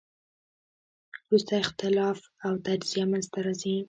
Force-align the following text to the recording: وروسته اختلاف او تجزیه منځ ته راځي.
وروسته 1.27 1.53
اختلاف 1.63 2.19
او 2.45 2.53
تجزیه 2.65 3.05
منځ 3.11 3.25
ته 3.33 3.39
راځي. 3.45 3.75